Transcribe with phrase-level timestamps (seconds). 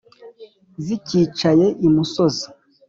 [0.83, 2.45] Zicyicaye imusozi